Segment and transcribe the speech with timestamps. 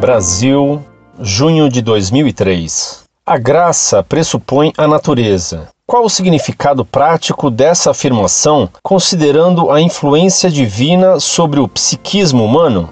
[0.00, 0.82] Brasil,
[1.20, 3.04] junho de 2003.
[3.26, 5.68] A graça pressupõe a natureza.
[5.86, 12.88] Qual o significado prático dessa afirmação, considerando a influência divina sobre o psiquismo humano?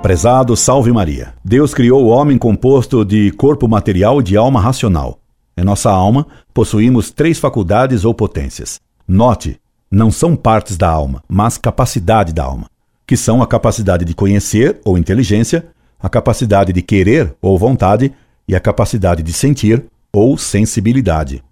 [0.00, 1.34] Prezado Salve Maria.
[1.44, 5.18] Deus criou o homem composto de corpo material e de alma racional.
[5.56, 8.78] Em nossa alma, possuímos três faculdades ou potências.
[9.08, 9.59] Note,
[9.90, 12.70] não são partes da alma, mas capacidade da alma,
[13.06, 15.66] que são a capacidade de conhecer ou inteligência,
[15.98, 18.12] a capacidade de querer ou vontade
[18.46, 21.42] e a capacidade de sentir ou sensibilidade.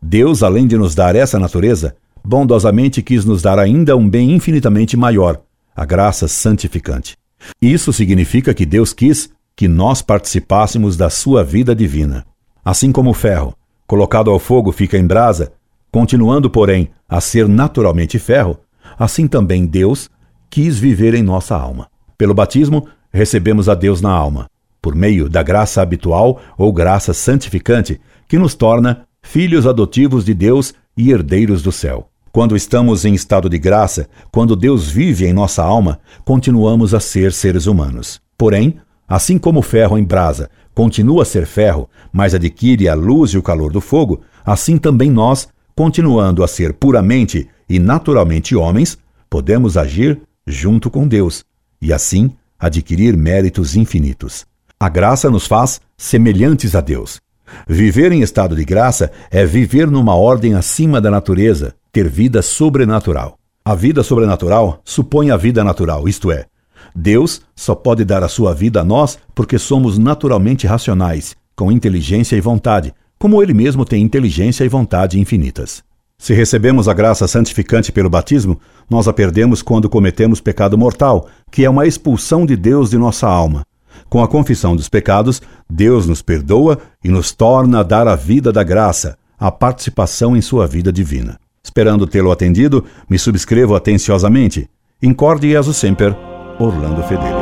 [0.00, 4.96] Deus, além de nos dar essa natureza, bondosamente quis nos dar ainda um bem infinitamente
[4.96, 5.40] maior,
[5.76, 7.16] a graça santificante.
[7.60, 12.24] Isso significa que Deus quis que nós participássemos da sua vida divina.
[12.64, 13.54] Assim como o ferro,
[13.86, 15.52] colocado ao fogo, fica em brasa,
[15.92, 18.58] Continuando, porém, a ser naturalmente ferro,
[18.98, 20.08] assim também Deus
[20.48, 21.86] quis viver em nossa alma.
[22.16, 24.46] Pelo batismo, recebemos a Deus na alma,
[24.80, 30.72] por meio da graça habitual ou graça santificante, que nos torna filhos adotivos de Deus
[30.96, 32.08] e herdeiros do céu.
[32.32, 37.34] Quando estamos em estado de graça, quando Deus vive em nossa alma, continuamos a ser
[37.34, 38.18] seres humanos.
[38.38, 38.76] Porém,
[39.06, 43.38] assim como o ferro em brasa continua a ser ferro, mas adquire a luz e
[43.38, 49.76] o calor do fogo, assim também nós continuando a ser puramente e naturalmente homens, podemos
[49.76, 51.44] agir junto com Deus
[51.80, 54.44] e assim adquirir méritos infinitos.
[54.78, 57.20] A graça nos faz semelhantes a Deus.
[57.68, 63.38] Viver em estado de graça é viver numa ordem acima da natureza, ter vida sobrenatural.
[63.64, 66.46] A vida sobrenatural supõe a vida natural, isto é,
[66.94, 72.36] Deus só pode dar a sua vida a nós porque somos naturalmente racionais, com inteligência
[72.36, 75.80] e vontade, como ele mesmo tem inteligência e vontade infinitas.
[76.18, 78.60] Se recebemos a graça santificante pelo batismo,
[78.90, 83.28] nós a perdemos quando cometemos pecado mortal, que é uma expulsão de Deus de nossa
[83.28, 83.64] alma.
[84.08, 88.50] Com a confissão dos pecados, Deus nos perdoa e nos torna a dar a vida
[88.50, 91.38] da graça, a participação em sua vida divina.
[91.62, 94.68] Esperando tê-lo atendido, me subscrevo atenciosamente.
[95.00, 96.12] Incorde aso sempre,
[96.58, 97.41] Orlando Fedeli.